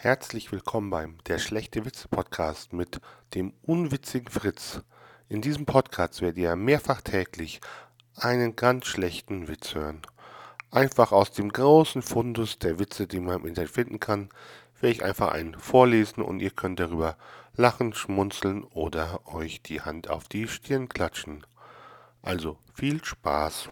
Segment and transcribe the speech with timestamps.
[0.00, 3.00] Herzlich willkommen beim Der schlechte Witze Podcast mit
[3.34, 4.80] dem unwitzigen Fritz.
[5.28, 7.60] In diesem Podcast werdet ihr mehrfach täglich
[8.14, 10.02] einen ganz schlechten Witz hören.
[10.70, 14.28] Einfach aus dem großen Fundus der Witze, die man im Internet finden kann,
[14.80, 17.16] werde ich einfach einen vorlesen und ihr könnt darüber
[17.56, 21.44] lachen, schmunzeln oder euch die Hand auf die Stirn klatschen.
[22.22, 23.70] Also viel Spaß.